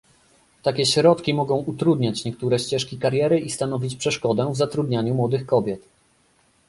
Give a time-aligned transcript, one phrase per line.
[0.61, 5.85] Takie środki mogą utrudniać niektóre ścieżki kariery i stanowić przeszkodę w zatrudnianiu młodych kobiet